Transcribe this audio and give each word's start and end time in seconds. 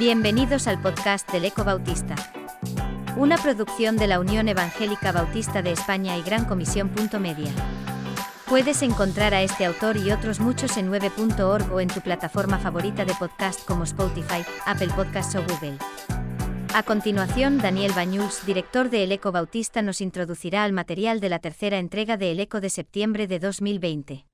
Bienvenidos 0.00 0.66
al 0.66 0.80
podcast 0.80 1.30
del 1.30 1.44
Eco 1.44 1.62
Bautista. 1.62 2.14
Una 3.18 3.36
producción 3.36 3.98
de 3.98 4.06
la 4.06 4.18
Unión 4.18 4.48
Evangélica 4.48 5.12
Bautista 5.12 5.60
de 5.60 5.72
España 5.72 6.16
y 6.16 6.22
Gran 6.22 6.46
Comisión. 6.46 6.90
Media. 7.20 7.52
Puedes 8.48 8.80
encontrar 8.80 9.34
a 9.34 9.42
este 9.42 9.66
autor 9.66 9.98
y 9.98 10.10
otros 10.10 10.40
muchos 10.40 10.78
en 10.78 10.90
9.org 10.90 11.70
o 11.70 11.80
en 11.82 11.88
tu 11.88 12.00
plataforma 12.00 12.58
favorita 12.58 13.04
de 13.04 13.12
podcast 13.12 13.62
como 13.66 13.84
Spotify, 13.84 14.42
Apple 14.64 14.88
Podcasts 14.96 15.36
o 15.36 15.42
Google. 15.42 15.76
A 16.72 16.82
continuación, 16.82 17.58
Daniel 17.58 17.92
Bañuls, 17.94 18.46
director 18.46 18.88
de 18.88 19.04
El 19.04 19.12
Eco 19.12 19.32
Bautista, 19.32 19.82
nos 19.82 20.00
introducirá 20.00 20.64
al 20.64 20.72
material 20.72 21.20
de 21.20 21.28
la 21.28 21.40
tercera 21.40 21.78
entrega 21.78 22.16
de 22.16 22.32
El 22.32 22.40
Eco 22.40 22.62
de 22.62 22.70
septiembre 22.70 23.26
de 23.26 23.38
2020. 23.38 24.29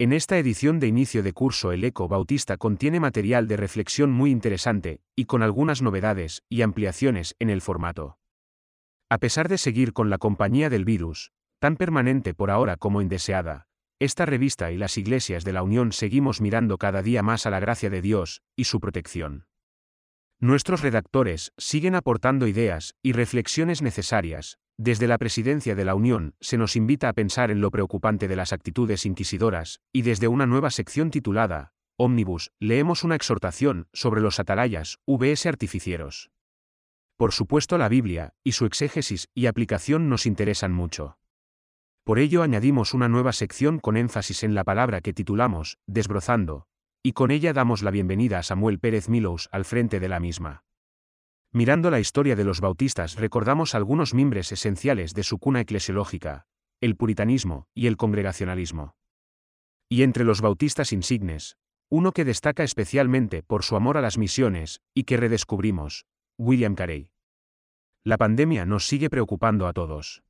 En 0.00 0.12
esta 0.12 0.38
edición 0.38 0.78
de 0.78 0.86
inicio 0.86 1.24
de 1.24 1.32
curso 1.32 1.72
el 1.72 1.82
Eco 1.82 2.06
Bautista 2.06 2.56
contiene 2.56 3.00
material 3.00 3.48
de 3.48 3.56
reflexión 3.56 4.12
muy 4.12 4.30
interesante, 4.30 5.00
y 5.16 5.24
con 5.24 5.42
algunas 5.42 5.82
novedades 5.82 6.44
y 6.48 6.62
ampliaciones 6.62 7.34
en 7.40 7.50
el 7.50 7.60
formato. 7.60 8.16
A 9.10 9.18
pesar 9.18 9.48
de 9.48 9.58
seguir 9.58 9.92
con 9.92 10.08
la 10.08 10.18
compañía 10.18 10.70
del 10.70 10.84
virus, 10.84 11.32
tan 11.58 11.76
permanente 11.76 12.32
por 12.32 12.52
ahora 12.52 12.76
como 12.76 13.02
indeseada, 13.02 13.66
esta 13.98 14.24
revista 14.24 14.70
y 14.70 14.76
las 14.76 14.96
iglesias 14.98 15.42
de 15.42 15.52
la 15.52 15.64
Unión 15.64 15.90
seguimos 15.90 16.40
mirando 16.40 16.78
cada 16.78 17.02
día 17.02 17.24
más 17.24 17.44
a 17.46 17.50
la 17.50 17.58
gracia 17.58 17.90
de 17.90 18.00
Dios 18.00 18.42
y 18.54 18.64
su 18.64 18.78
protección. 18.78 19.46
Nuestros 20.38 20.82
redactores 20.82 21.52
siguen 21.58 21.96
aportando 21.96 22.46
ideas 22.46 22.94
y 23.02 23.14
reflexiones 23.14 23.82
necesarias, 23.82 24.60
desde 24.78 25.08
la 25.08 25.18
presidencia 25.18 25.74
de 25.74 25.84
la 25.84 25.96
Unión 25.96 26.34
se 26.40 26.56
nos 26.56 26.76
invita 26.76 27.08
a 27.08 27.12
pensar 27.12 27.50
en 27.50 27.60
lo 27.60 27.72
preocupante 27.72 28.28
de 28.28 28.36
las 28.36 28.52
actitudes 28.52 29.04
inquisidoras, 29.04 29.80
y 29.92 30.02
desde 30.02 30.28
una 30.28 30.46
nueva 30.46 30.70
sección 30.70 31.10
titulada, 31.10 31.72
Omnibus, 31.96 32.52
leemos 32.60 33.02
una 33.02 33.16
exhortación 33.16 33.88
sobre 33.92 34.20
los 34.20 34.38
atalayas, 34.38 34.98
VS 35.04 35.46
artificieros. 35.46 36.30
Por 37.16 37.32
supuesto 37.32 37.76
la 37.76 37.88
Biblia, 37.88 38.34
y 38.44 38.52
su 38.52 38.66
exégesis 38.66 39.28
y 39.34 39.46
aplicación 39.46 40.08
nos 40.08 40.24
interesan 40.24 40.72
mucho. 40.72 41.18
Por 42.04 42.20
ello 42.20 42.42
añadimos 42.44 42.94
una 42.94 43.08
nueva 43.08 43.32
sección 43.32 43.80
con 43.80 43.96
énfasis 43.96 44.44
en 44.44 44.54
la 44.54 44.62
palabra 44.62 45.00
que 45.00 45.12
titulamos, 45.12 45.78
Desbrozando, 45.88 46.68
y 47.02 47.14
con 47.14 47.32
ella 47.32 47.52
damos 47.52 47.82
la 47.82 47.90
bienvenida 47.90 48.38
a 48.38 48.42
Samuel 48.44 48.78
Pérez 48.78 49.08
Milous 49.08 49.48
al 49.50 49.64
frente 49.64 49.98
de 49.98 50.08
la 50.08 50.20
misma. 50.20 50.67
Mirando 51.52 51.90
la 51.90 51.98
historia 51.98 52.36
de 52.36 52.44
los 52.44 52.60
bautistas 52.60 53.16
recordamos 53.16 53.74
algunos 53.74 54.12
mimbres 54.12 54.52
esenciales 54.52 55.14
de 55.14 55.22
su 55.22 55.38
cuna 55.38 55.62
eclesiológica, 55.62 56.46
el 56.80 56.94
puritanismo 56.94 57.66
y 57.74 57.86
el 57.86 57.96
congregacionalismo. 57.96 58.94
Y 59.88 60.02
entre 60.02 60.24
los 60.24 60.42
bautistas 60.42 60.92
insignes, 60.92 61.56
uno 61.88 62.12
que 62.12 62.26
destaca 62.26 62.64
especialmente 62.64 63.42
por 63.42 63.62
su 63.62 63.76
amor 63.76 63.96
a 63.96 64.02
las 64.02 64.18
misiones, 64.18 64.82
y 64.92 65.04
que 65.04 65.16
redescubrimos, 65.16 66.04
William 66.36 66.74
Carey. 66.74 67.10
La 68.04 68.18
pandemia 68.18 68.66
nos 68.66 68.86
sigue 68.86 69.08
preocupando 69.08 69.66
a 69.66 69.72
todos. 69.72 70.22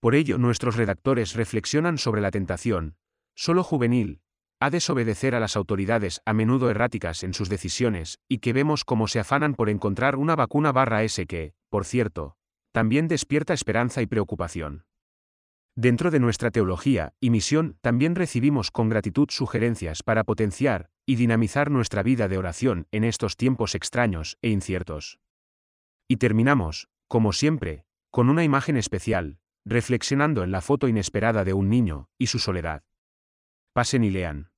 Por 0.00 0.14
ello 0.14 0.38
nuestros 0.38 0.76
redactores 0.76 1.34
reflexionan 1.34 1.98
sobre 1.98 2.22
la 2.22 2.30
tentación, 2.30 2.96
solo 3.34 3.62
juvenil, 3.62 4.22
a 4.60 4.70
desobedecer 4.70 5.34
a 5.34 5.40
las 5.40 5.56
autoridades 5.56 6.20
a 6.26 6.34
menudo 6.34 6.70
erráticas 6.70 7.24
en 7.24 7.32
sus 7.32 7.48
decisiones, 7.48 8.18
y 8.28 8.38
que 8.38 8.52
vemos 8.52 8.84
cómo 8.84 9.08
se 9.08 9.18
afanan 9.18 9.54
por 9.54 9.70
encontrar 9.70 10.16
una 10.16 10.36
vacuna 10.36 10.70
barra 10.70 11.02
S 11.02 11.26
que, 11.26 11.54
por 11.70 11.86
cierto, 11.86 12.36
también 12.72 13.08
despierta 13.08 13.54
esperanza 13.54 14.02
y 14.02 14.06
preocupación. 14.06 14.84
Dentro 15.76 16.10
de 16.10 16.20
nuestra 16.20 16.50
teología 16.50 17.14
y 17.20 17.30
misión 17.30 17.78
también 17.80 18.14
recibimos 18.14 18.70
con 18.70 18.88
gratitud 18.88 19.28
sugerencias 19.30 20.02
para 20.02 20.24
potenciar 20.24 20.90
y 21.06 21.14
dinamizar 21.14 21.70
nuestra 21.70 22.02
vida 22.02 22.28
de 22.28 22.36
oración 22.36 22.86
en 22.90 23.04
estos 23.04 23.36
tiempos 23.36 23.74
extraños 23.74 24.36
e 24.42 24.50
inciertos. 24.50 25.20
Y 26.06 26.16
terminamos, 26.16 26.88
como 27.08 27.32
siempre, 27.32 27.84
con 28.10 28.28
una 28.28 28.44
imagen 28.44 28.76
especial, 28.76 29.38
reflexionando 29.64 30.42
en 30.42 30.50
la 30.50 30.60
foto 30.60 30.86
inesperada 30.86 31.44
de 31.44 31.54
un 31.54 31.70
niño 31.70 32.08
y 32.18 32.26
su 32.26 32.38
soledad. 32.38 32.82
Pasen 33.72 34.04
y 34.04 34.10
lean. 34.10 34.49